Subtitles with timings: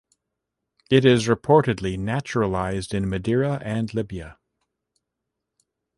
[0.89, 4.39] It is reportedly naturalized in Madeira and Libya.